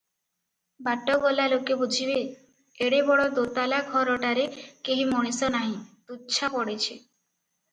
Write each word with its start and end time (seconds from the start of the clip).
ବାଟ 0.85 1.17
ଗଲା 1.25 1.43
ଲୋକେ 1.51 1.75
ବୁଝିବେ, 1.81 2.15
ଏଡେ 2.87 3.01
ବଡ 3.09 3.27
ଦୋତାଲା 3.41 3.83
ଘରଟାରେ 3.91 4.49
କେହି 4.89 5.07
ମଣିଷ 5.13 5.51
ନାହିଁ, 5.59 5.77
ତୁଚ୍ଛା 6.11 6.51
ପଡିଛି। 6.57 6.99